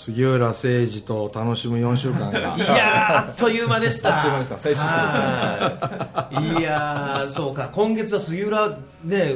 [0.00, 2.56] 杉浦誠二と楽しむ4週間が。
[2.56, 4.16] す いやーあっという間でした。
[4.16, 4.58] あっという間でした。
[4.58, 6.60] 最終週ですねはい。
[6.60, 7.68] いやーそうか。
[7.70, 8.68] 今月は杉浦
[9.04, 9.34] ね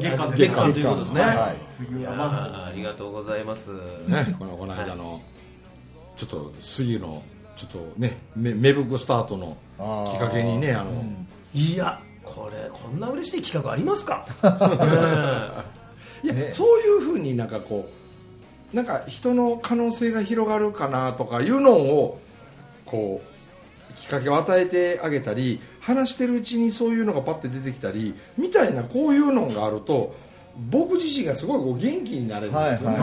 [0.00, 2.02] 月間月間ということですね、はいい。
[2.02, 3.70] やーありがとうございます。
[4.08, 5.20] ねこのこの間の、
[6.16, 7.22] ちょっと杉の
[7.56, 9.56] ちょっとねめ芽吹くスタートの
[10.12, 11.04] きっかけにねあの、
[11.54, 14.26] いやこれこんな嬉しい企画ありますか、
[16.24, 17.99] いや、ねそういうふうになんかこう
[18.72, 22.20] なんか人の可能性が広がるかなとかいうのを
[22.86, 23.30] こう
[23.94, 30.14] きっかけを与えてあげたり話してるうちにそういうのがパッて出てきたりみたいなこういうのがあると
[30.70, 32.98] 僕自身がすごいこう元気になれるんですよね、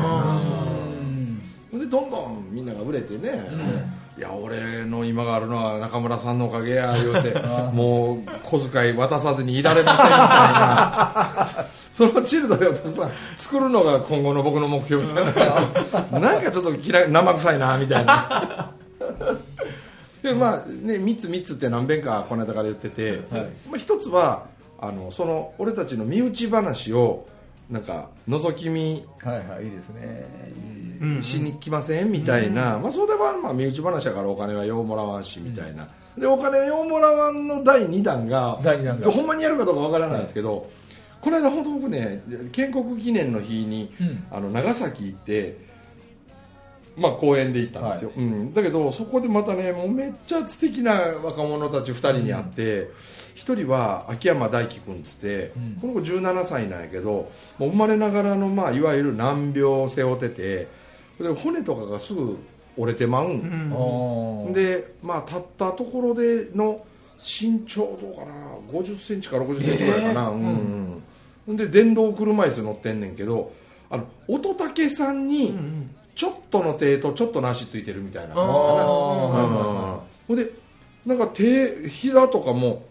[1.74, 3.42] でどんどんみんなが売れてね、
[4.18, 7.40] いや俺の今があるのは中村さんのおかげや言うて
[7.72, 11.68] もう小遣い渡さずにいられませんみたいな。
[11.94, 15.32] そのチルドレンとさ作るのが今後の僕の目標みたいな。
[16.20, 18.72] なんかちょっと嫌い生臭いなみたいな。
[20.24, 23.40] でまあね3つ3つって何遍かこの間から言ってて、ま
[23.74, 24.46] あ、1つは
[24.80, 27.28] あのその俺たちの身内話を
[27.70, 30.87] なんか覗き見はいはいいいですね。
[31.22, 39.12] しに来ませんみたいな、まあ、それはまあ身内話だからお金はようもらわんしみたいな、でお金ようもらわんの第2弾が第二弾が。
[39.12, 40.70] ほんまにやるかどうかわからないですけど、
[41.22, 44.24] この間本当僕ね建国記念の日に、うん。
[44.32, 45.58] あの長崎行って
[46.96, 50.94] まあ公園で行ったんですよ、うん、だけどそこでまたねもうめっちゃ素敵な
[51.24, 52.90] 若者たち2人に会って、
[53.36, 55.78] 一1人は秋山大輝君っつって、うん。
[55.80, 60.68] この子17歳なんやけどもう生まれながらの、まあ、いわゆる難病を背負ってて
[61.20, 62.38] で骨とかがすぐ
[62.78, 66.86] 折れてまうん、あーでまあ立ったところでの
[67.18, 68.54] 身長どうかな。
[68.72, 71.02] 5 0ンチか6 0ンチぐらいかな、うん
[71.48, 73.52] うん、で電動車椅子乗ってんねんけど
[73.90, 75.58] あの乙武さんに
[76.14, 78.64] ちょっとの手とちょっとの足ついてるみたいな感じかな。
[80.28, 80.36] ほん。
[80.36, 80.52] で
[81.06, 82.84] なんか手膝とかも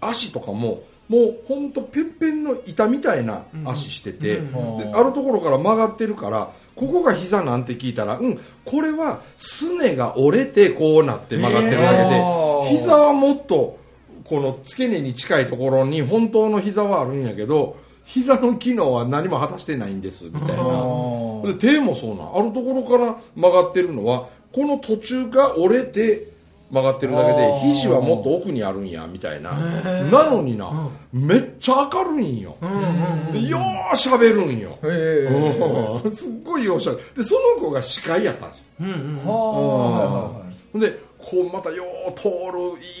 [0.00, 4.78] 足とかももうほんとペンペンの板みたいな足してて、うん。
[4.78, 12.68] であるところから曲がってるからここが膝なんて聞いたらうんこれはすねが折れてこうなって曲がってるだけで、えー。
[12.68, 13.78] 膝はもっと
[14.24, 20.54] この付け根に近いところに本当の膝はあるんやけど膝の機能は何も果たしてないんですみたいな。
[20.54, 22.36] あで手もそうなん。
[22.36, 26.33] あるところから曲がってるのはこの途中が折れて
[26.74, 29.52] 曲がってるだけで肘はもっと奥にあるんやみたいな。
[30.10, 32.56] なのにな、めっちゃ明るいんよ、
[33.32, 33.58] でよ
[33.92, 34.76] うしゃべるんよ、
[36.14, 37.02] すっごいようしゃべる。
[37.16, 38.64] でその子が司会やったんですよ。
[39.24, 40.42] は
[40.74, 42.32] でこうまたよう通る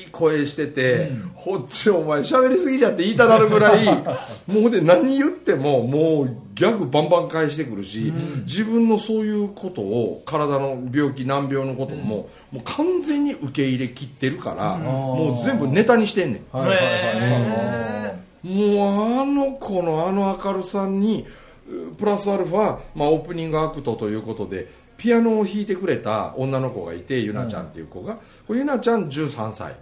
[0.00, 3.86] いい声してて、こっちお前喋りすぎじゃって言いたなるぐらい
[4.48, 8.14] もうで何言ってももうギャグバンバン返してくるし、
[8.46, 16.56] 自分のそういうことを体の病気難病のことも,、もう完全に受け入れきってるから、もう全部ネタにしてんねん。
[16.56, 18.46] いはいはいはい。
[18.46, 21.26] もうあの子のあの明るさに
[21.68, 29.74] うプラスアルファ、まあ、オープニングアクトということでピアノを弾いてくれた女の子がいてゆなちゃんっていう子が、これゆなちゃん13歳。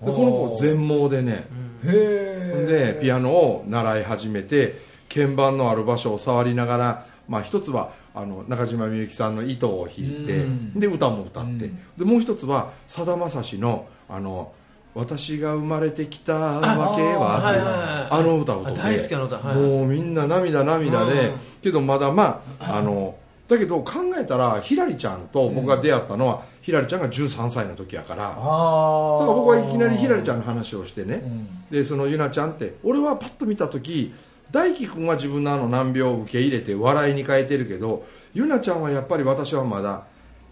[0.00, 1.46] でこの子全盲でね、
[1.84, 1.88] へ
[2.64, 2.94] え。
[2.94, 4.78] でピアノを習い始めて
[5.12, 10.78] 鍵盤のある場所を触りながら、まあ、一つはあの中島みゆきさんの糸を弾いて、うん。
[10.78, 11.78] で歌も歌って、うん。
[11.98, 14.52] でもう一つはさだまさしのあの
[14.94, 18.20] 「私が生まれてきたわけは」あはいはいはい。
[18.20, 18.80] あの歌を歌って。
[18.80, 19.54] あ大好きな歌はい。
[19.56, 21.38] もうみんな涙涙で、うん。
[21.60, 23.16] けどまだまああの
[23.50, 28.28] だけど考えたらひらりちゃんと僕が出会ったのは、ひらりちゃんが13歳の時やから。
[28.28, 29.18] ああ。
[29.18, 31.48] それから僕はいきなりひらりちゃんの話をしてね、ん。
[31.68, 34.14] でそのゆなちゃんって俺はパッと見た時
[34.52, 40.04] 大輝君は自分のあの難病を受け入れて笑いに変えてるけどゆなちゃんはやっぱり私はまだ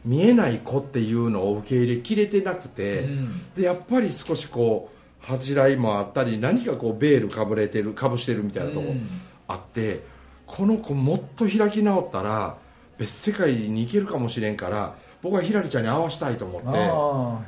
[0.05, 3.55] 見えない子っていうのを受け入れきれてなくて、うん。
[3.55, 9.07] でやっぱり少しこう恥じらいもあったり何かこうベールかぶれてるかぶしてるみたいなとこうん。
[9.47, 10.03] あって、
[10.47, 12.57] この子もっと開き直ったら
[12.99, 16.73] 別世界に行けるかもしれんから僕はひらりちゃんに会わしたいと思ってあ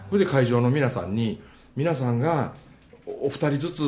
[0.08, 1.40] それで会場の皆さんに
[1.76, 2.52] 皆さんが
[3.06, 3.82] おお二人ずつ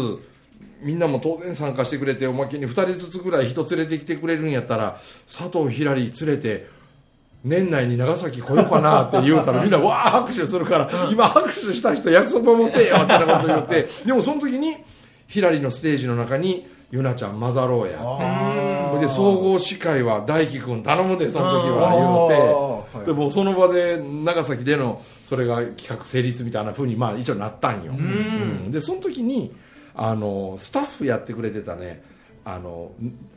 [0.81, 6.69] みんなも当然参加してくれておまけに二人ずつぐらい人連れてきてくれるんやったら佐藤ひらり連れて
[7.45, 14.77] 年内に長崎来ようかなって言うたら みんなわー拍手するから、今拍手した人約束持ってよってなこと言って、でもその時に、
[15.27, 18.72] ひらりのステージの中に、ゆなちゃん混ざろうやって。
[19.03, 23.07] で、総合司会は大輝くん頼むで、その時は言うて。
[23.07, 28.71] でもうその場で長崎でのそれが企画成立みたいな風にまあ一応なったんよ、うん。
[28.71, 29.55] でその時に
[29.95, 32.03] あのスタッフやってくれてたね。
[32.45, 32.91] あの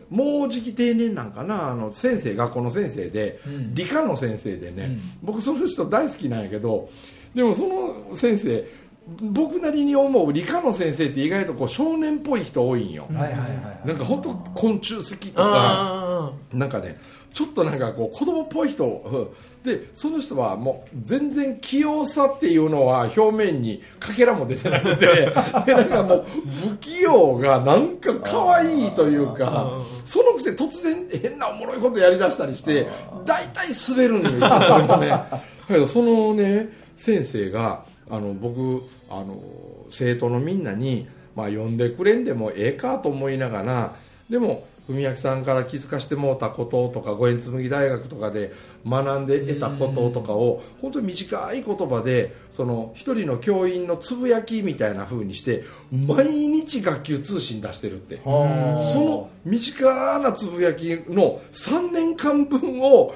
[0.09, 3.39] もうじき定年なんかなあの先生学校の先生で、
[3.73, 6.89] 理科の先生でね、僕その人大好きなんやけど
[7.35, 8.65] でもその先生
[9.07, 13.45] 僕なりに思う理科の先生って意外とこう少年っぽい人多いんよ、はいはいは
[13.83, 16.99] いなんか本当昆虫好きとかあなんかね
[17.33, 19.21] ちょっとなんかこう子供っぽい人う。
[19.21, 25.07] んでその人はもう全然器用さっていうのは表面にかけらも出てなくて
[25.65, 26.25] でなんかもう
[26.69, 32.87] 不器用がなんか可愛いというかそのくせ突然変なおもろいことやりだしたりして
[33.25, 35.07] 大体滑るんよそれもね。
[35.07, 39.41] だけどそのね先生があの僕あの
[39.89, 43.95] 生徒のみんなに、まあ、呼んでくれんでもええかと思いながら
[44.29, 48.53] でも文明さんから気づかしてもうたこととか五円紬大学とかで
[48.87, 58.21] 学んで得たこととかを本当に短い言葉でその一人の教員のつぶやきみたいな風にして毎日学級通信出してるって。
[58.23, 63.15] その短なつぶやきの3年間分を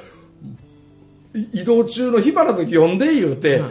[1.35, 3.61] い移動中の火花の時読んで言うて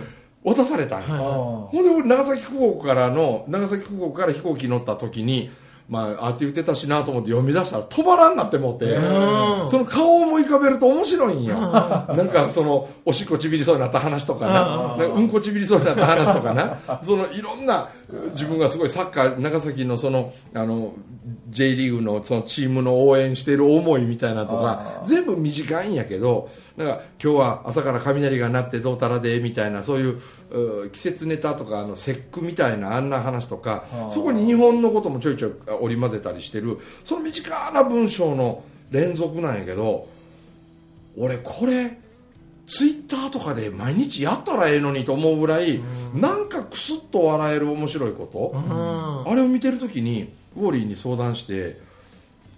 [0.54, 5.50] 渡されたんよ、ほんで俺長崎空港からの長崎空港から飛行機乗った時に
[5.88, 8.94] まああって言ってたしなと思って読み出したら止まらんなって思って
[9.70, 11.58] その顔を思い浮かべると面白いんよ。
[11.58, 14.52] なんかそのおしっこちびりそうになった話とかな。
[14.52, 16.78] なんかうんこちびりそうになった話とかな。
[17.02, 17.88] そのいろんな
[18.32, 20.92] 自分がすごいサッカー長崎のそのあの
[21.48, 30.20] J リーグのそのチームの応援してる思いみたいなとか全部短いんやけどなんか今日は朝から雷が鳴ってどうたらでみたいなそういうう
[30.92, 40.08] 季節ネタとかあの節句みたいなあんな話とかそこに日本のこともちょいちょい織り交ぜたりしてるその短な文章の連続なんやけど
[41.16, 41.98] 俺これ
[42.66, 45.80] ツイッターとかで毎日やったらええのにと思うぐらい
[46.14, 51.80] なんかクスッと笑える面白いことあれを見てる時にウォーリーに相談して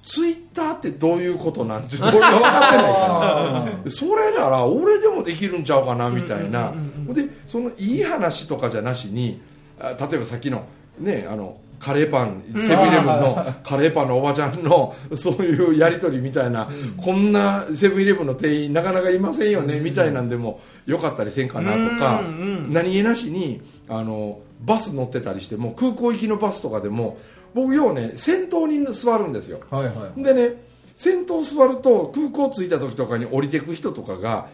[0.02, 3.90] ツイッターってどういうことなんて俺が分かってないから。
[3.90, 6.72] それなら俺でもできるんちゃうかなみたいな。
[7.10, 9.40] でそのいい話とかじゃなしに
[9.78, 10.64] あ例えばさっきの
[10.98, 16.68] ねあのカレーパンセブンイレブンのカレーパンのおばちゃんのそういうやり取りみたいな、
[16.98, 22.22] こんなセブンイレブンの店員なかなかいませんよねみたいなんでもよかったりせんかなとか、
[22.68, 27.16] 何気なしにあのバス乗ってたりしても空港行きのバスとかでも
[27.54, 29.60] 僕ようね先頭に座るんですよ。
[29.70, 34.48] はいはいでね先頭座ると空港着いた時とかに降りてく人とかが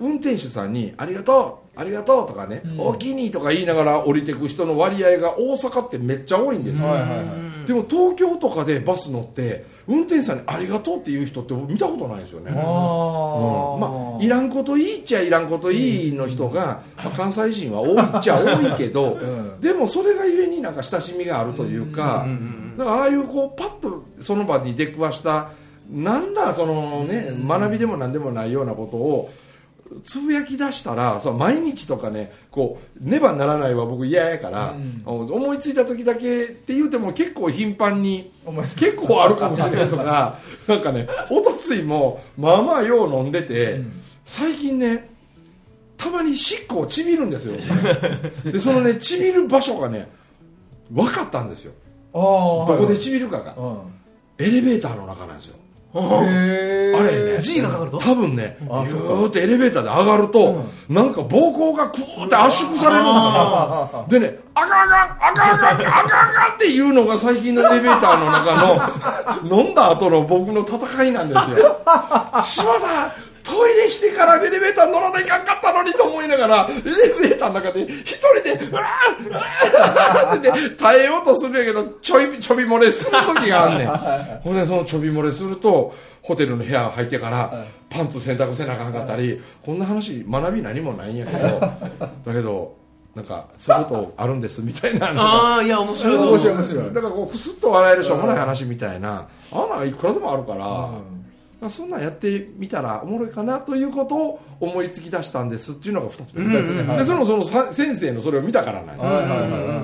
[0.00, 12.56] 運転手さんに「ありがとうありがとう」とかね「おきに」とか言いながら降りてく人の割合が大阪ってめっちゃ多いんですよ、はいはいはいでも東京とかでバス乗って運転手さんに「ありがとう」っていう人って見たことないですよね、うん。
[12.56, 19.18] まあ、いらんこといいっちゃいらんこといいの人が、まあ、関西人は多いっちゃ多いけど、
[19.58, 19.60] ん。
[19.60, 22.26] でもそれがゆえになんか親しみがあるというか、
[22.76, 25.50] だからああいうこうパッとその場に出くわした
[25.90, 29.30] なんだそのね学びでもなんでもないようなことを
[30.04, 34.74] つぶやき出したらそう毎日とかねこうねばならないは僕嫌やから、
[35.04, 38.32] 思いついた時だけって言うても結構頻繁に
[38.76, 43.80] 結構あるかもしれないとか なんかねおとついもまあまあよう飲んでて、
[44.24, 45.10] 最近ね
[45.96, 47.56] たまに尻尾をちびるんですよ。
[48.52, 50.08] でそのねちびる場所がね
[50.90, 51.72] 分かったんですよ。
[52.12, 52.20] ああ
[52.66, 53.54] どこでちびるかが。
[53.56, 53.94] うん。
[54.38, 55.56] エレベーターの中なんですよ
[55.96, 57.98] あれね G がかかると？
[57.98, 64.08] 多分ねビあューってエレベーターで上がると、なんか膀胱がクーって圧縮されるのかな。
[64.08, 68.56] でねあかんあかんあかんあかんあかんあかんっていうのが最近のエレベーターの中
[69.50, 71.80] の飲んだ後の僕の戦いなんですよ
[72.42, 83.88] 島田トイレしてからエレベーター乗らないかんかったのにと思いながらエレベーターの中で一人でうわーうわーって言って耐えようとするんやけどちょいちょび漏れする時があんねん。
[84.40, 92.76] ほんでそのちょび漏れするとホテルの部屋入ってからパンツ洗濯せなあかんかったりこんな話学び何もないんやけどだけど
[93.14, 95.08] なんかそういうことあるんですみたいな。
[95.12, 96.16] ああいや面白い。
[96.16, 96.94] 面白い面白い。
[96.94, 99.28] だからこうふすっと笑えるしょうもない話みたいな。
[99.52, 100.90] あんなんいくらでもあるから、
[101.64, 106.44] まあそんなんやってみたらおもろいかなということを思いつき出したんですっていうのが2つ目。
[106.44, 109.82] ですね、でそのそのさ先生のそれを見たからなんよはいはいはいはい。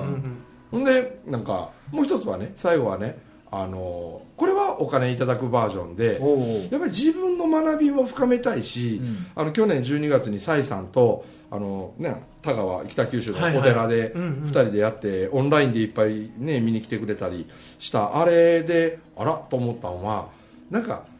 [0.70, 3.18] ほんでなんかもう一つはね最後はね
[3.50, 6.20] あのこれはお金いただくバージョンで
[6.70, 9.26] やっぱり自分の学びも深めたいし、うん。
[9.34, 14.32] あの去年12月に蔡さんとあの、ね、田川北九州のお寺でうんうん。
[14.44, 18.20] 2人でやって、オンラインでいっぱい、ね、見に来てくれたりした。
[18.20, 20.28] あれであらと思ったのは
[20.70, 21.19] なんか、お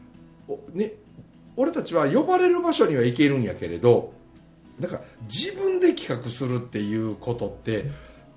[0.73, 0.93] ね、
[1.55, 4.13] 俺たちは呼ばれる場所には行けるんやけれど
[4.79, 7.85] なんか自分で企画するっていうことって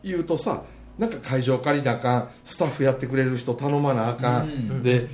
[0.02, 0.62] 言うとさ
[0.99, 4.83] なんか会場借りなあかんスタッフやってくれる人頼まなあかん、うん。
[4.83, 5.09] で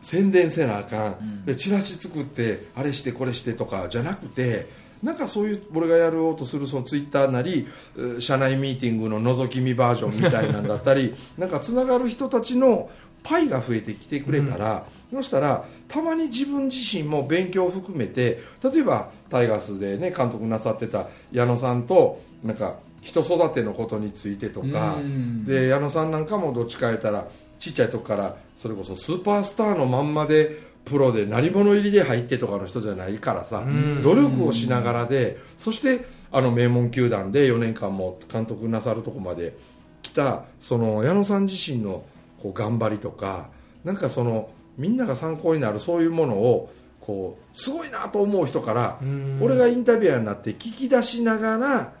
[0.00, 1.44] 宣伝せなあかん、ん。
[1.44, 4.66] でチラシ作ってあれしてこれしてとかじゃなくて
[5.02, 12.90] なんかそういう俺がやろうとするそのツイッターなりう社内ミーティングの覗き見バージョンみたいなんだったり なんかつながる人たちの
[13.26, 25.44] パイが増えてきてくれたら、そしたらたまに自分自身も勉強を含めて例えばタイガースでね監督なさってた矢野さんとなんか人育てのことについてとか、うん。
[25.44, 27.28] で矢野さんなんかもどっちか言ったら
[27.58, 34.02] ちっちゃい時からそれこそスーパースターのまんまでプロで鳴り物入りで入ってとかの人じゃないからさ、ん。
[34.02, 39.56] 努力をしながらでそしてあの名門球団で4年間も監督なさるとこまで
[40.02, 42.04] 来たその矢野さん自身の
[42.46, 43.48] こう頑張りとか
[43.84, 49.38] なんかそのみんなが参考になるそういうものをこうすごいなと思う人からうん。
[49.40, 51.92] 俺がインタビュアーになって聞き出しながら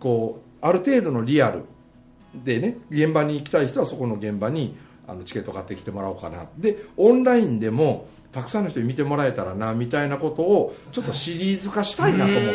[0.00, 1.64] こうある程度のリアル
[2.34, 4.76] でね現場に行きたい人はそこの現場に
[5.06, 6.46] あのチケット買ってきてもらおうかな。
[6.56, 12.48] でオンラインでもたくさんの人に見てもらえたらなみたいなことをちょっとシリーズ化したいなと思って。
[12.48, 12.52] う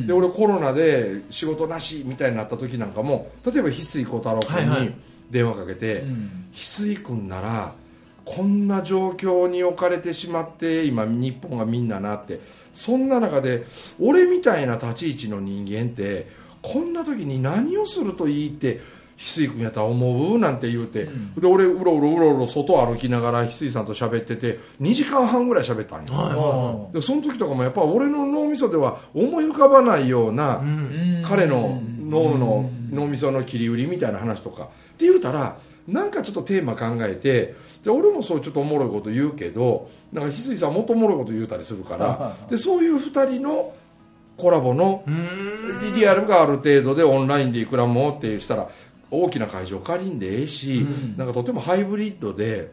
[0.00, 0.06] ん。
[0.06, 4.94] で俺コロナで仕事なしみたいになった時なんかも例えば翡翠小太郎君にはいはい
[5.32, 6.46] 電話かけて、うん。
[6.52, 7.72] 翡翠君なら
[8.24, 12.40] こんな状況に置かれてしまって今日本がみんななって。
[12.72, 13.66] そんな中で
[14.00, 16.26] 俺みたいな立ち位置の人間って
[16.62, 18.80] こんな時に何をするといいって
[19.18, 21.34] 翡翠君やったら思うなんて言うて、うん。
[21.34, 31.22] で俺うろうろうろうろ外歩きながら翡翠さんと喋ってて2時間半ぐらい喋ったんよ、はいはでその時とかもやっぱ俺の脳みそでは思い浮かばないような、いうん。
[31.24, 31.82] 彼の
[32.12, 34.66] 脳の脳みその切り売りみたいな話とかっ
[34.98, 35.56] て言うたら
[35.88, 43.74] なんかちょっとテーマ考えてで俺もそうちょっとおもろいこと言うけどなんか翡翠さんもっとおもろいこと言うたりするからでそういう2人の
[44.36, 45.94] コラボのうん。
[45.94, 48.68] リアルがある程度でオンラインでいくらもってしたら
[49.10, 51.16] 大きな会場借りんでええし、うん。
[51.16, 52.72] なんかとてもハイブリッドで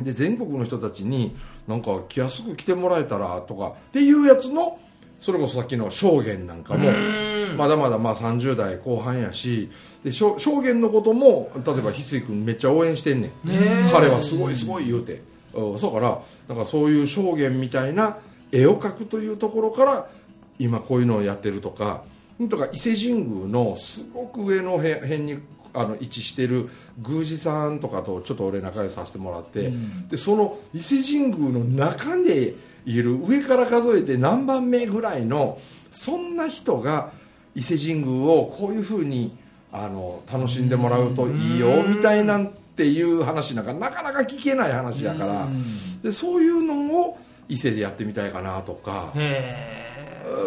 [0.00, 4.78] で全国の人たちになんか気安く来てもらえたらとかっていうやつの
[5.26, 7.56] それこそさっきの証言なんかもうん。
[7.56, 9.68] まだまだまあ30代後半やし
[10.04, 13.32] で証証言のことも例えば翡翠君めっちゃ応援してんねん。
[13.90, 15.14] 彼はすごいすごい言うて。
[15.14, 18.18] うんそうからなんかそういう証言みたいな
[18.52, 20.06] 絵を描くというところから
[20.60, 22.04] 今こういうのをやってるとか
[22.48, 25.38] とか伊勢神宮のすごく上の辺に
[25.72, 26.68] あの位置してる
[27.04, 30.08] 宮司さんとかとちょっと俺仲良くさせてもらって、うん。
[30.08, 32.54] でその伊勢神宮の中で
[32.86, 33.18] いる。
[33.26, 35.58] 上から数えて何番目ぐらいの
[35.90, 37.10] そんな人が
[37.54, 39.36] 伊勢神宮をこういうふうに
[39.72, 45.42] あの楽しんでもらうといいよみたいなんていう話なんかなかなか聞けない話だから。
[45.42, 46.00] うん。
[46.00, 49.12] でそういうのを伊勢でやってみたいかなとか。
[49.14, 49.86] へ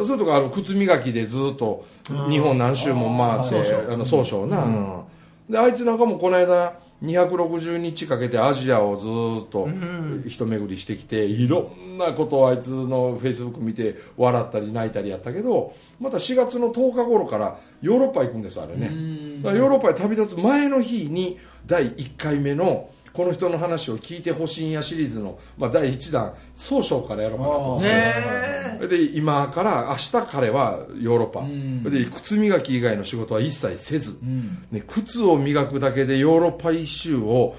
[0.06, 1.86] それとかあの靴磨きでずっと
[2.30, 5.04] 日本何周も回ってあー総称あの総称な、うん。
[5.50, 9.08] であいつなんかもこの間260日かけてアジアをず
[9.46, 10.24] っとん。
[10.28, 27.60] 一巡りしてきていろんなことをあいつのフェイスブック見て笑ったり泣いたりやったけどまた4月の10日頃からヨーロッパ行くんですあれね、ヨーロッパへ旅立つ前の日に第1回目のこの人の話を聞いてほしいんやシリーズの、まあ、第1弾総称からやろうかなと。
[27.60, 31.84] 思ってで今から明日彼はヨーロッパ、うん。
[31.84, 34.66] で靴磨き以外の仕事は一切せず、うん。
[34.72, 37.56] ね、靴を磨くだけでヨーロッパ一周を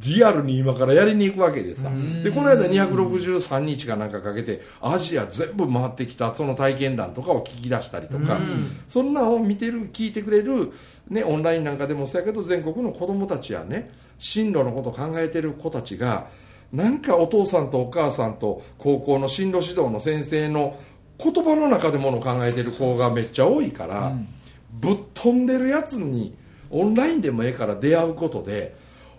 [0.00, 1.88] リアルに今からやりに行くわけでさ。
[1.88, 2.22] うん。
[2.22, 8.80] でこの間263日かなんかかけてアジア全部回ってきたその体験談とかを聞き出したりとか、うん。
[8.88, 10.72] そんなんを見てる聞いてくれる、
[11.08, 16.26] ね、オンラインなんかでもそうやけど全国の子供たちやね進路のことを考えてる子たちが
[16.72, 20.78] なんかお父さんとお母さんと高校の進路指導の先生の
[21.22, 24.28] 言葉の中でものを考えてる子がめっちゃ多いから、うん。
[24.70, 26.36] ぶっ飛んでるやつに
[26.70, 28.76] オンラインでもええから出会うことで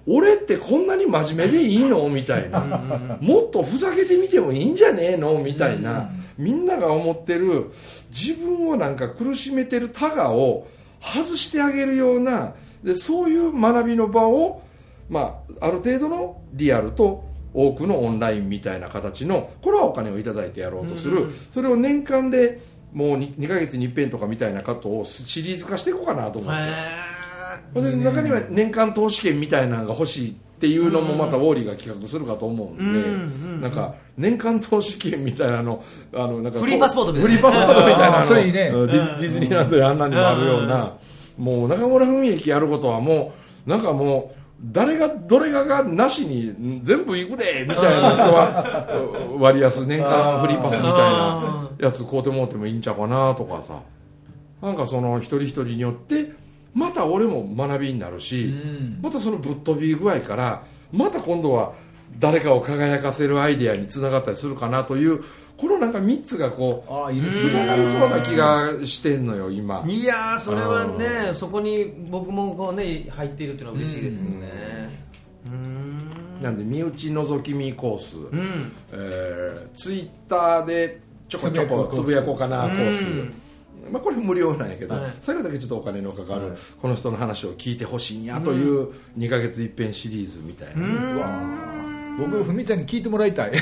[0.08, 2.60] 俺ってこんなに真面目でいいのみたいな。
[3.20, 7.72] もっとふざけてみてもいいんじゃねえのみたいなみんなが思ってる
[8.10, 10.68] 自分をなんか苦しめてるタガを
[11.02, 12.54] 外してあげるような
[12.84, 14.62] でそういう学びの場を、
[15.10, 22.62] まあ、ある程度のリアルと多くのオンラインみたいな形のこれはお金をいただいてやろうとする、うんそれを年間で
[22.94, 27.20] もう 2, 2ヶ月に一遍とかみたいなことをシリーズ化していこうかなと思って。
[27.74, 37.38] 中には年間投資券みたいなのが欲しいっていうのもまたウォーリーが企画するかと思うんで、うんうんなんか年間投資券みたいなのあのなんかフリーパスポートみたいな。
[37.38, 38.68] フリーパスポートみたいなそれいいね。
[38.68, 38.88] うん。
[38.88, 40.98] ディズディズニーランドやあんなにもあるような。
[41.38, 43.34] もう中村文之やることはも
[43.66, 48.88] うなんかもう誰がどれががなしにん全部行くでみたいな人は
[49.34, 53.80] うん 割安年間フリーパスみたいなやつ買うてもうてもいいんちゃうかなとかさ。
[54.62, 56.34] なんかその一人一人によって
[56.74, 59.00] また俺も学びになるし、うん。
[59.02, 61.74] またそのぶっ飛び具合からまた今度は
[62.18, 65.24] 誰かを輝かせるアイデアにつながったりするかなという
[65.58, 69.84] このなんか3つがこうつながりそうな気がしてんのよ今。
[69.88, 75.06] いやーそれはねそこに僕もこうね入っているっていうのは嬉しいですよね。
[75.48, 76.40] うん。
[76.42, 78.72] なんで身内覗き見コース、うん。
[78.92, 83.34] えーツイッターでちょこちょこつぶやこうかなコース、うん。
[83.92, 85.12] まあ、これ無料なんやけど、はい。
[85.20, 86.58] 最後だけちょっとお金のかかる、はい。
[86.82, 91.28] この人の話を聞いてほしいんやという2ヶ月一遍シリーズみたいなね、うわ
[92.20, 93.52] 僕ふみちゃんに聞いてもらいたい。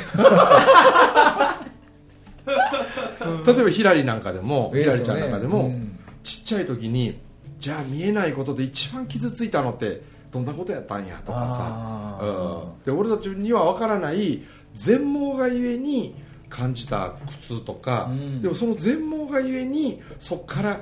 [3.45, 5.97] 例えばひらりなんかでも、ええひらりちゃんなんかでも、うん。
[6.23, 7.17] ちっちゃい時に
[7.59, 12.19] じゃあ見えないことで一番傷ついたのってどんなことやったんやとかさ。
[12.21, 16.15] うん、で俺たちには分からない全盲がゆえに
[16.49, 18.41] 感じた苦痛とか、うん。
[18.41, 20.79] でもその全盲がゆえにそこから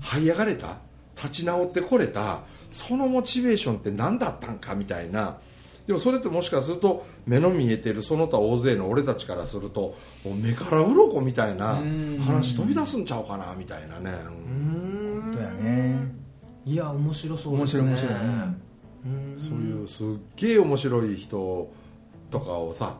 [0.00, 0.78] 這い上がれた
[1.16, 2.40] 立ち直ってこれた
[2.70, 5.38] そのモチベーションって何だったんかみたいな
[5.86, 12.18] でもそれってもしかすると目の見えてるその他大勢の俺たちからするともう目から鱗みたいなうん。
[12.20, 15.32] 話飛び出すんちゃうかなみたいなね、うん。
[15.32, 16.12] そうやね。
[16.64, 17.88] いや面白そうですね。
[17.88, 18.62] 面白い面白い、うん
[19.32, 19.38] うん。
[19.38, 21.70] そういうすっげえ面白い人
[22.30, 22.96] とかをさ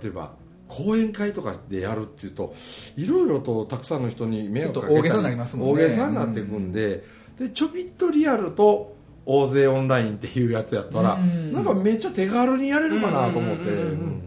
[0.00, 0.32] 例えば
[0.68, 2.54] 講演会とかでやるっていうと
[2.96, 5.72] いろいろとたくさんの人に迷惑かけたりちょっと大げさになりますもんね。
[5.72, 7.04] 大げさになっていくんで,、
[7.40, 8.94] でちょびっとリアルと
[9.26, 11.52] 大勢オンラインっていうやつやったら、うん。
[11.52, 14.26] なんかめっちゃ手軽にやれるかなと思って、うん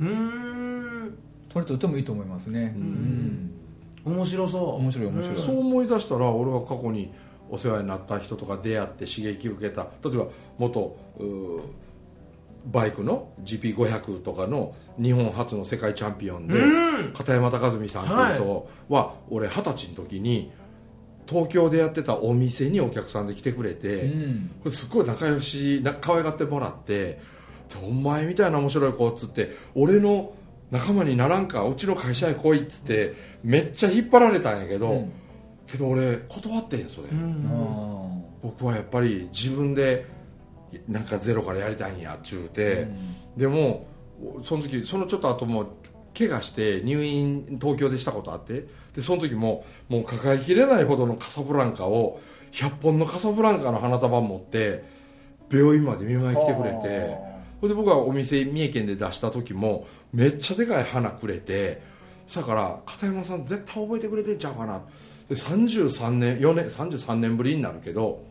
[0.00, 1.18] うんうん
[1.52, 3.50] それとてもいいと思いますね、うん。
[4.04, 7.12] 面白そう面白い面白いそう思い出したら俺は過去に
[7.50, 10.96] お世話になった人とか出会って刺激を受けた例えば元
[12.66, 17.12] バイクの GP500 とかの日本初の世界チャンピオンで、うん。
[17.12, 18.04] 片山隆文さん。
[18.04, 20.52] っていう人は、俺二十歳の時に
[21.26, 24.02] 東京でやってたお店にお客さんで来てくれて、
[24.64, 24.72] うん。
[24.72, 27.20] すっごい仲良しな可愛がってもらってで
[27.82, 30.34] お前みたいな面白い子っつって俺の
[30.70, 35.12] 仲間にならんかうちの会社へ来いっつってめっちゃ引っ張られたんやけど、うん。
[35.66, 38.24] けど俺断ってんそれ、うん。
[38.42, 40.06] 僕はやっぱり自分で
[40.88, 42.88] なんかゼロからやりたいんやっちゅうて、
[43.36, 43.86] でも
[44.42, 45.66] その時そのちょっと後も
[46.16, 52.20] 怪我して入院東京でしたことあってでその時ももう抱えきれないほどのカサブランカを
[52.52, 54.84] 100本のカサブランカの花束持って
[55.50, 57.16] 病院まで見舞い来てくれて
[57.60, 61.82] それで僕はお店三重県で出した時もめっちゃでかい花くれて
[62.34, 64.80] だから片山さん絶対覚えてくれてんちゃうかな。
[65.28, 68.24] で33年4年33年ぶりになるけど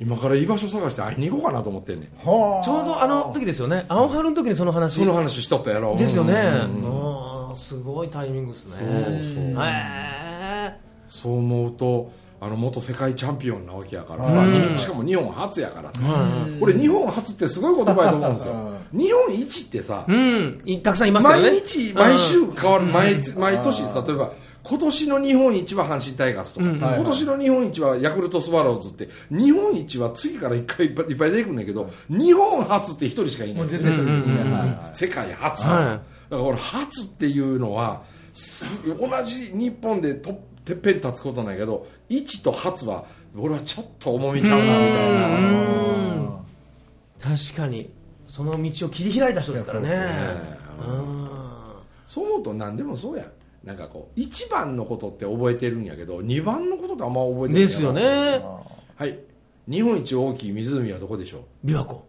[0.00, 2.08] 今から居場所探して会いに行こうかなと思ってんねん。
[2.18, 2.64] はあ。
[2.64, 3.84] ちょうどあの時ですよね。
[3.88, 5.00] 青春の時にその話。
[5.00, 5.96] その話しとったやろ。
[5.96, 6.34] ですよね。
[6.34, 7.56] うん。
[7.56, 8.72] すごいタイミングですね。
[8.72, 8.88] そう
[9.34, 9.64] そう。
[9.64, 18.54] へそう思うとあの元世界チャンピオンなわけやからさ、うんしかも日本初やからさ、うん俺日本初ってすごい言葉やと思うんですよ。
[18.94, 20.62] う日本一ってさ、うん。
[20.64, 21.50] いたくさんいますからね。
[21.50, 22.92] 毎日毎週変わる、うん。
[22.92, 24.32] 毎毎年例えば
[24.68, 34.40] 今年の日本一は阪神タイガースとか、うん今年の日本一はヤクルトスワローズって日本一は次から一回いっぱいいっぱい出てくるんだけど日本初って一人しかいない絶対そうですね、うん。
[34.40, 34.68] うんうんはい。
[34.68, 35.84] はい世界初、はい。
[35.84, 38.02] だから俺初っていうのは
[38.32, 40.32] す同じ日本でと
[40.64, 45.28] てっぺん立つことないけど一と初は俺はちょっと重みちゃうなみたいな。
[45.28, 46.38] うん
[47.20, 47.90] 確かに。
[48.28, 49.88] その道を切り開いた人ですからね。
[52.06, 53.26] そう思うと何でもそうやん
[53.64, 58.40] なんかこう1番のことって覚えてるんやけど2番のことってあんま覚えてないですよね。
[58.96, 59.18] はい。
[59.68, 61.66] 日本一大きい湖はどこでしょう？
[61.66, 62.06] 琵琶湖。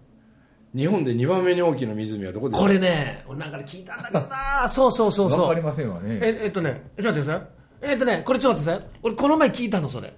[0.75, 2.67] 日本で2番目に大きな湖はどこでしょう？
[2.67, 4.69] これね俺なんかで聞いたんだけどな。
[4.69, 5.41] そうそうそうそう。
[5.41, 6.19] わかりませんわね。
[6.21, 7.47] ええっとねちょっと待ってください。
[7.81, 8.99] えっとねこれちょっと待ってください。
[9.03, 10.13] 俺この前聞いたのそれ。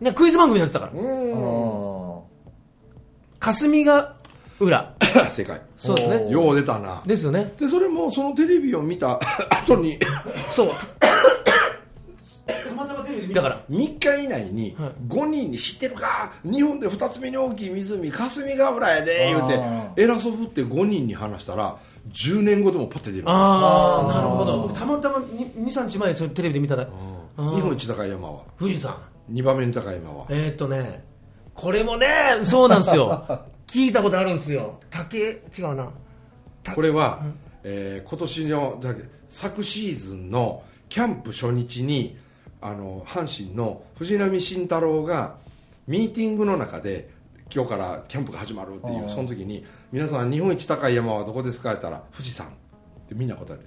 [0.00, 0.92] ねクイズ番組やってたから。
[0.92, 2.20] あ
[3.40, 4.16] 霞ヶ
[4.60, 4.94] 浦
[5.30, 6.30] 世界そうですね。
[6.30, 7.02] よう出たな。
[7.06, 7.52] ですよね。
[7.58, 9.18] でそれもそのテレビを見た
[9.50, 9.98] 後に。
[10.50, 10.70] そう。
[12.46, 13.42] たまたまテレビで見た。
[13.42, 13.60] から。
[13.70, 14.90] 3日以内にはい。
[15.08, 16.32] 5人に知ってるか？
[16.44, 21.76] 日本で2つ目に大きい湖霞ヶ浦やで言うあて偉そうぶって5人に話したら
[22.12, 23.24] 10年後でもパッて出る。
[23.26, 24.62] ああなるほど。
[24.62, 26.90] 僕たまたま23日前にそれテレビで見たら日
[27.60, 28.40] 本一高い山は。
[28.58, 28.94] 富士山。
[29.32, 30.26] 2番目に高い山は。
[30.28, 31.04] えーっとね
[31.54, 32.06] これもね
[32.44, 34.80] そうなんですよ聞いたことあるんですよ。
[34.90, 35.18] 竹
[35.56, 35.90] 違うな。
[36.64, 37.22] たこれは、
[37.62, 38.80] えー今年の
[39.28, 42.18] 昨シーズンのキャンプ初日に
[42.60, 45.36] あの阪神の藤浪晋太郎が
[45.86, 47.10] ミーティングの中で
[47.54, 52.50] 今日からキャンプが始まるっていうその時に皆さん日本一高い山はどこですかって言ったら富士山っ
[53.08, 53.64] てみんな答えて。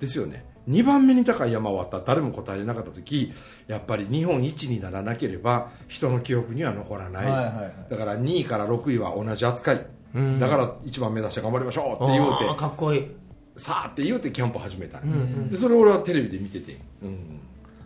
[0.00, 1.98] ですよね2番目に高い山はあった。
[1.98, 3.32] ら誰も答えれなかった時
[3.66, 7.72] やっぱり日本一にならなければ人の記憶には残らない、はいはいはい。
[7.90, 10.40] だから2位から6位は同じ扱い、うん。
[10.40, 13.06] だから一番目指して頑張りましょうって言うてかっこいい。
[13.56, 15.50] さあって言うてキャンプ始めたうんうん。
[15.50, 17.38] でそれ俺はテレビで見てて、うん、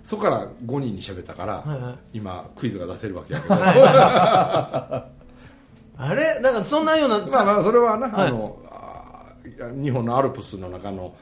[0.02, 1.94] そこから5人に喋ったから、はいはい。
[2.14, 5.08] 今クイズが出せるわけやけど、 あ
[6.14, 6.40] れ？
[6.40, 8.28] なんかそんなようなまあまあそれはな、はい。
[8.28, 8.56] あの
[9.82, 11.14] 日本のアルプスの中の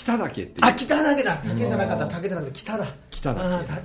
[0.00, 1.38] 北岳ってあ北岳だ。
[1.44, 2.06] 竹じゃなかった。
[2.06, 2.86] 竹じゃなくて北だ。
[3.10, 3.40] 北岳。
[3.42, 3.84] ああー。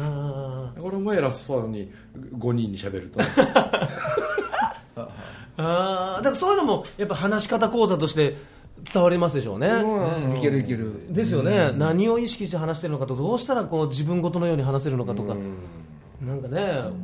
[0.00, 1.92] あうん、俺も偉そうに
[2.38, 3.24] 5人に喋るとー。
[5.58, 6.22] あー。
[6.22, 8.36] だからそういうのもやっぱ話し方講座として
[8.90, 15.56] 伝わりますでしょうね、うんいけるいけるですよね、何を意識して話してるのかとどうしたらこう自分ごとのように話せるのかとか、うん
[16.26, 16.60] なんかね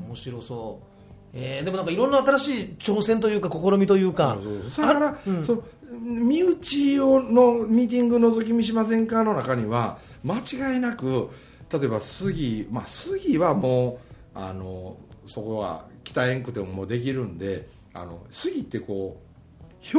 [0.08, 0.93] 面白そう、
[1.34, 4.38] えーでもなんかいろんな新しい挑戦というか試みというか
[4.78, 5.62] だから、その
[6.00, 11.30] 身内をのミーティング覗き見しませんかの中には間違いなく
[11.72, 13.98] 例えば杉、まあ、杉はも
[14.34, 19.24] うあのそこは鍛えんくてももうできるんであの杉ってこう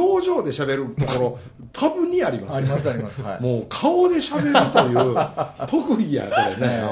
[0.00, 1.38] 表情で喋るところ
[1.72, 2.50] 多分にあります。
[2.50, 3.22] よありますあります。
[3.22, 3.42] はい。
[3.42, 5.16] もう顔で喋るという
[5.68, 6.82] 特技やこれね、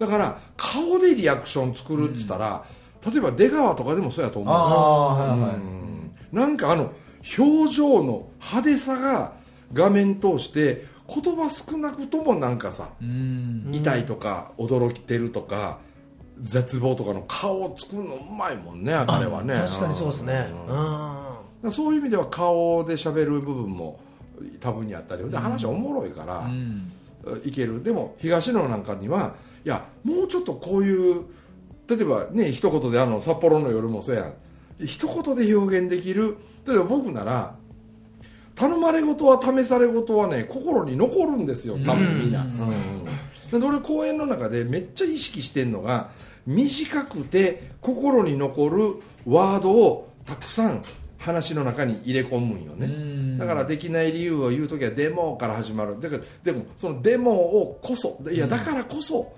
[0.00, 0.06] うん。
[0.06, 2.64] だから顔でリアクション作るっつったら、
[3.10, 5.54] 例えば出川とかでもそうやと思うああはいはい。
[5.56, 6.12] うん。
[6.32, 6.92] なんかあの
[7.38, 9.32] 表情の派手さが
[9.72, 13.70] 画面通して言葉少なくともなんかさ、うん。
[13.72, 15.78] 痛いとか驚いてるとか
[16.40, 19.54] 絶望とかの顔を作るのうまいもんね彼はね。
[19.54, 21.36] 確かにそうですね、うん。
[21.64, 21.72] うん。
[21.72, 24.00] そういう意味では顔で喋る部分も
[24.60, 26.90] 多分にあったりで話はおもろいから、うん。
[27.44, 27.82] いける。
[27.82, 31.24] でも東野なんかにはいやもうちょっとこういう
[31.88, 34.32] 例えばね一言であの札幌の夜もそうやん。
[34.84, 36.36] 一言で表現できる。
[36.66, 37.54] 例えば僕なら
[38.54, 41.76] 頼まれ事は試され事はね心に残るんですよ。
[41.84, 43.60] 多分みんな、うん。
[43.60, 46.10] で俺公演の中でめっちゃ意識してるのが
[46.46, 48.94] 短くて心に残る
[49.26, 50.82] ワードをたくさん
[51.18, 53.38] 話の中に入れ込むんよね、うん。
[53.38, 55.98] だからできない理由を言う時はデモから始まる。
[56.00, 58.20] だからでもそのデモをこそ。
[58.30, 59.32] いやだからこそ、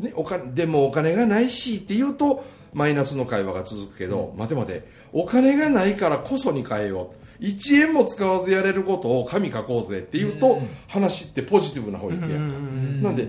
[0.00, 7.42] ね、お金でもお金がないしって言うとマイナスの会話が続くけど、待て待てお金がないからこそに変えよう。
[7.42, 10.68] 1円も使わずやれることを神書こうぜって言うと、うん。
[10.88, 12.58] 話ってポジティブな方に行くやんか、
[13.08, 13.28] なんで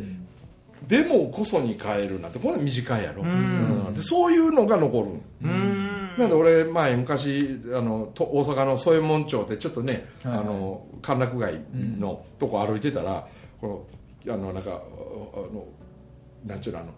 [0.88, 3.94] でもこそに変えるなんてこれ短いやろ、うん。
[3.94, 5.10] でそういうのが残る。
[5.44, 6.10] うん。
[6.18, 10.42] なんで俺前昔あのと大阪の添右衛門町ってちょっとね、はいはい。
[10.42, 13.28] あの歓楽街のとこ歩いてたら、
[13.62, 13.86] こ
[14.26, 15.66] のあのなんかあの
[16.48, 16.80] なんちゅうの。
[16.80, 16.90] あの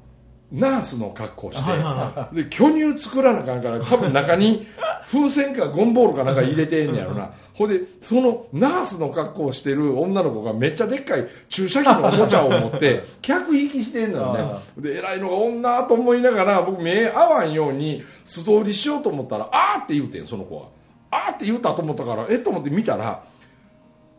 [0.51, 4.65] ナースの格好して、で巨乳作らなあかんから多分中に
[5.05, 7.31] 風船かゴンボールかなんか入れてんねやろな。
[7.53, 14.91] ほんでそのナースの格好をしてる女の子がめっちゃでっかい注射器のおもちゃを持って 客引きしてんのよね。
[14.91, 20.65] で偉いのが女と思いながら僕目合わんように素通りしようと思ったらあーって言うてんその子が
[21.11, 23.21] あーって言うたと思ったからえっと思って見たら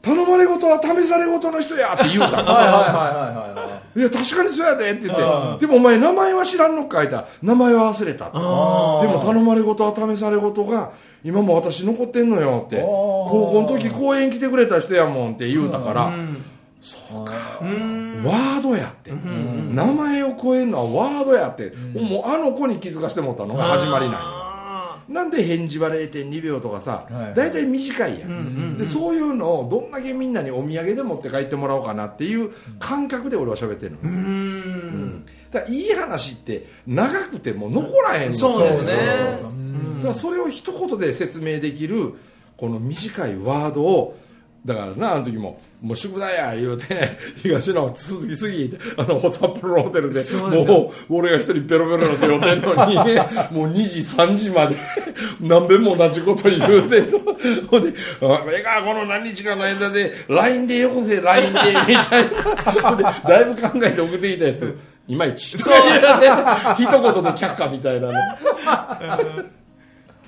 [0.02, 2.42] 頼まれ事は試され事の人や って言うた。
[2.42, 3.98] のはいはいはいはいはい。
[3.98, 5.22] いや確かにそうやでって言って。
[5.22, 8.24] あでもお前名前は知らんのか書いたら名前は忘れた。
[8.26, 10.90] であも頼まれ事は試され事が
[11.22, 12.76] 今も私残ってんのよって。
[12.80, 16.10] 高校の時公演来てくれた人やもんって言うたから
[16.80, 17.32] そうか。
[17.60, 19.12] ワードやって。
[19.74, 21.74] 名前を超えるのはワードやって。
[21.94, 23.54] もうあの子に気づかせてもらったの。
[23.54, 24.18] が始まりなんや。
[24.22, 24.49] あ
[25.10, 27.22] なんで返事は0.2秒とかさはい。
[27.24, 28.78] はい大体短いやん。
[28.78, 33.98] でそういうのをどんだけみんなにお土産で持って帰ってもらおうかなっていう感覚で俺は喋ってるの。
[33.98, 35.26] ーうん。
[35.50, 38.36] だいい話って長くても残らへんの。
[38.36, 38.88] そうですね。
[39.40, 39.50] そう
[39.96, 42.14] だからそれを一言で説明できる
[42.56, 44.16] この短いワードを
[44.64, 50.20] だからなあの時も「もう宿題や」言うて 東野続きすぎてあの札幌のホテルで
[50.66, 52.96] もう俺が一人ペロペロなって呼んでんのに
[53.56, 54.76] もう2時3時まで
[55.40, 57.18] 何遍も同じこと言うてんの。
[57.68, 62.90] ほんで「あええかこの何日かの間で LINE でよこせ LINE で」みたいな。
[62.90, 64.76] ほんでだいぶ考えて送ってきたやつ。
[65.08, 65.58] いまいち。
[65.58, 68.12] そう 一言で却下みたいなの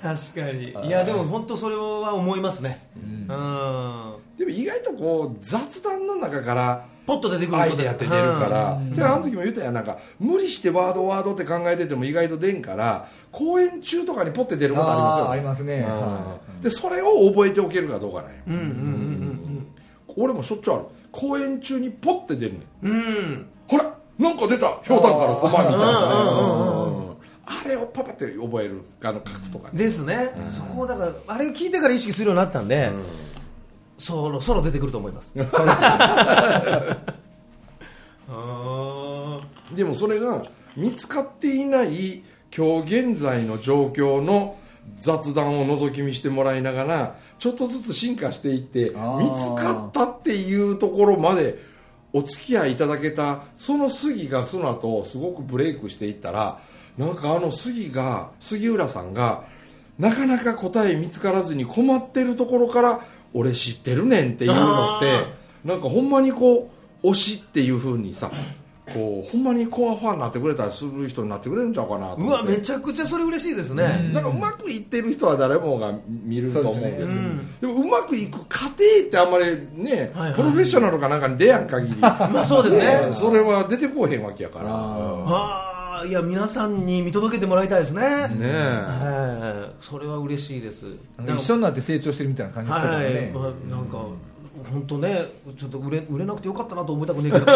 [0.03, 0.87] 確かに。
[0.87, 0.89] い。
[0.89, 2.85] やでも本当それは思いますね。
[2.97, 3.27] うん。
[4.37, 15.31] でも意外とこう雑談の中からポッと出てくるアイデアって出るから、だからあの時も言ったやんなんか無理してワードワードって考えてても意外と出んから公演中とかにポッて出ることありますよね。
[15.31, 15.75] ありますね。
[15.87, 15.89] うん。
[15.89, 19.67] はでそれを覚えておけるかどうかなんよ、うんうんうん
[20.15, 20.83] 俺もしょっちゅうある。
[21.11, 22.87] 公演中にポッて出るねん。
[22.87, 22.97] うん。
[22.97, 25.77] うんほらなんか出たひょうたんから5万みたいな。
[25.77, 26.82] ねうんうんうん
[27.45, 29.77] あれをパパって覚えるあの書くとかね。
[29.77, 32.91] ですね、そこをだからあれ聞いてから意識するようになったんで、
[33.97, 35.35] そろそろ出てくると思います。
[38.29, 39.41] あ
[39.75, 40.45] でもそれが
[40.77, 42.23] 見つかっていない
[42.55, 44.57] 今日現在の状況の
[44.95, 48.95] 雑談を覗き見してもらいながらちょっとずつ進化していって見つ
[49.61, 51.59] かったっていうところまで
[52.13, 56.59] お付き合いいただけたその杉がその後すごくブレイクしていったら
[56.97, 59.43] なんかあの杉が杉浦さんが
[59.99, 63.01] なかなか答え見つからずに困ってるところから
[63.33, 65.25] 俺知ってるねんっていうのって
[65.63, 66.71] なんかほんまにこ
[67.03, 68.31] う推しっていうふうにさ
[68.93, 77.21] こうほんまにコアファンになってくれたりする人になってくれるんちゃうかなうわめちゃくちゃそれ嬉しいですね、なんかうまくいってる人は誰もが見ると思うんですよ
[77.61, 81.95] でもうまくいく過程ってあんまりね、はいはいプロフェッショナルかなんかに出やん限り。
[81.95, 83.07] まあそうですね。
[83.09, 84.65] ねそれは出てこうへんわけやから。
[84.69, 85.72] ああ
[86.05, 88.01] いや皆さんに見届けてもらいたいですね。
[88.01, 88.45] ねえ。
[88.45, 89.83] はい。
[89.83, 90.87] それは嬉しいです。
[91.25, 93.97] 一緒になって成長してるみたいな感じですからはい、ねまあ、なんか
[94.71, 97.45] 本当ねちょっと売れ売れなくてよかったなと思いたくねえけど。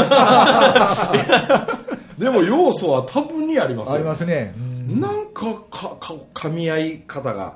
[2.17, 3.95] でも要素は多分にありますよ。
[3.95, 4.53] ありますね。
[4.87, 7.55] なんかかか噛み合い方が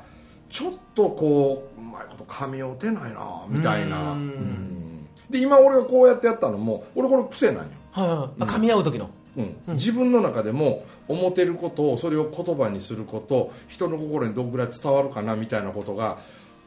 [0.49, 4.11] ちょっとこううまいこと噛み合うてないなみたいな。
[4.11, 4.19] うん。
[4.19, 5.07] うん。
[5.29, 7.63] で今俺がこうやってやったのも俺これ癖なんよ。
[7.91, 8.17] はいはい。
[8.41, 16.17] あ噛み合う時のうん、自分の中でも思ってることをそれを言葉にすること人の心にどのぐらい伝わるかなみたいなことが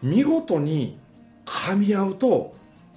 [0.03, 0.99] 見事に
[1.45, 2.55] 噛み合うと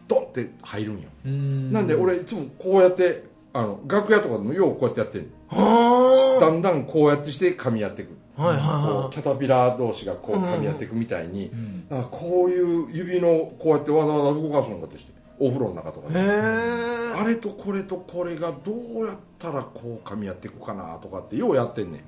[0.08, 1.74] ドンって入るんよ、うん。
[1.74, 8.62] なんで俺いつもこうやってあの楽屋とかでもようこうやってやってんはだんだんこうやってして噛み合っていくあはいはい。
[8.62, 8.68] こ
[9.00, 11.52] はうキャタピラー同士がこう噛み合っていくみたいに、
[11.90, 22.04] だからこういう指のこうやってわざわざ動かすのかとしてお風呂の中とかいでへえあれとこれとこれがどうやったらこう噛み合っていくかなとかってようやってんねん。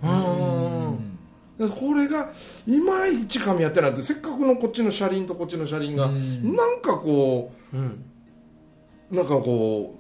[1.70, 2.32] これが
[2.68, 3.92] いまいち噛み合ってない。
[3.92, 6.56] ってせっかくのこっちの車輪とこっちの車輪がうん。
[6.56, 8.06] なんかこうん。
[9.12, 9.96] うなんかこ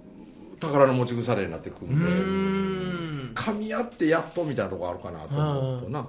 [0.55, 3.31] う宝の持ち腐れになってくんうでん。
[3.35, 6.05] 噛み合ってやっとみたいなとこあるかなと思うとな、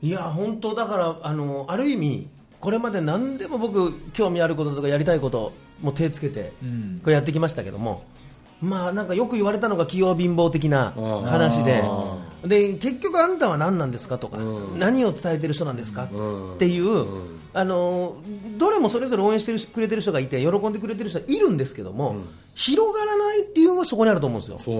[0.00, 2.28] いや本当だからあのある意味
[2.60, 7.00] これまで何でも僕興味あることとかやりたいことも手つけてうん。
[7.02, 8.04] これやってきましたけども
[8.60, 10.92] まあなんかよく言われたのが器用貧乏的な
[11.26, 14.78] 話であで結局あんたは何なんですかとか、うん。
[14.78, 17.00] 何を伝えてる人なんですか、うんっていう、う
[17.34, 17.40] ん。
[17.52, 18.16] あの
[18.58, 22.28] どれもそれぞれ応援してるくれてる人がいて喜んでくれてる人はいるんですけども、うん。
[22.54, 24.74] 広がらない理由はそこにあると思うんですよ。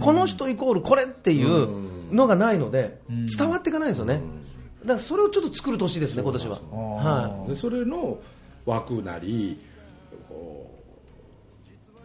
[0.00, 1.68] この人イコールこれっていう
[2.14, 3.26] のがないので、ん。
[3.26, 4.20] 伝わっていかないんですよね、
[4.82, 6.58] だからそれをちょっと作る年ですね、今年は。
[6.70, 8.18] はでそれの
[8.64, 9.60] 枠なり
[10.28, 10.74] こ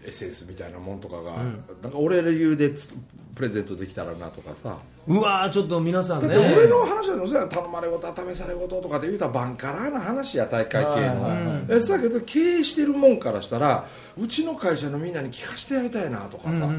[0.04, 1.38] う SS みたいなもんとかが、
[1.82, 2.94] なんか俺流でつ
[3.36, 4.78] プレゼントできたらなとかさ。
[5.08, 13.86] い、うわー、ちょっと皆さんだっね、て俺の話はやん頼まれ事は試され事とかで言うたらバンカラーな話や大会系の、えそうやけど経営してるもんからしたら
[14.18, 16.70] うちの会社のみんなに聞かせてやりたいなとかさ、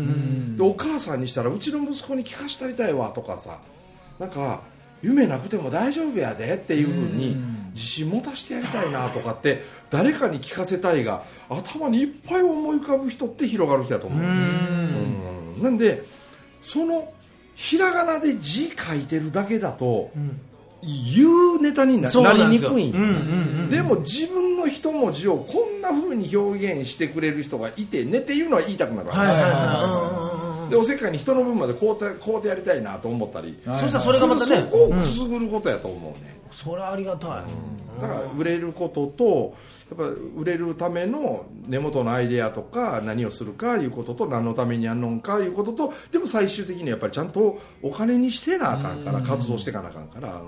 [0.57, 3.59] でお母さんにしたらうちの息子に聞かせてやりたいわとかさ。
[4.18, 4.61] なんか
[5.04, 7.36] 夢なくても大丈夫やでっていうふうに
[7.74, 14.20] 自信持たせてやりたいなとかって誰かに聞かせたいが頭にいっぱい思い浮かぶ人って広がる人やと思う。
[14.20, 15.62] うん。
[15.62, 16.04] なんで
[16.60, 17.12] その
[17.54, 20.10] ひらがなで字書いてるだけだと、
[20.82, 22.92] 言うネタになりにくい
[23.70, 29.18] でも自分の一文字をこんな風に表現してくれる人がいてねっていうのは言いたくなるわけ。
[29.20, 30.23] はいはいはい
[30.74, 33.58] でおせっかいに人の分までこうてこうてやりたいなと思ったり。
[33.64, 37.30] うんそしたらそれがまたね、そこをくすぐることやと思うね、それはありがたい、
[38.00, 39.54] だから売れることと
[39.96, 50.40] やっぱ売れるための根元のアイデアとか何をするかいうことと何のためにやんのんかいうこととでも最終的にやっぱりちゃんとお金にしてなあかんから活動していかなあかんから、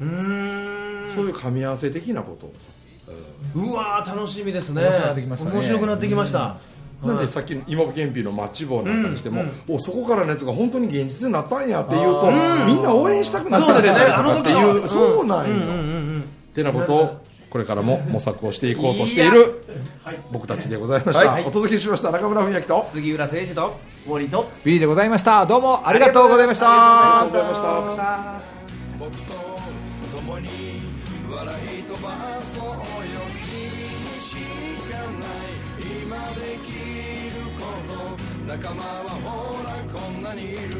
[0.00, 0.08] うん。
[0.08, 1.08] うーん。
[1.08, 2.46] そういう噛み合わせ的なこと。
[2.46, 2.68] をさ、
[3.54, 4.82] うわー楽しみですね。
[4.82, 6.58] 面白くなってきました
[7.04, 12.30] なんでさっきの芋けんぴのマッチ棒なんかにしても、おそこからのやつが本当に現実になったんやっていうと、
[12.66, 15.02] みんな応援したくなったんじゃないとかっていうそうですね。
[15.02, 15.72] あの時のそうなんよ、うんうんう
[16.18, 19.62] んってなことをこれからも模索をしていこうとしている
[20.32, 21.44] 僕たちでございました、はい。
[21.44, 22.10] お届けしました。
[22.10, 25.44] 中村文明と杉浦誠二と森とビリーでございました。
[25.44, 27.20] どうもありがとうございました。
[27.20, 29.35] ありがとうございました
[38.58, 40.75] 仲間はほらこんなにいる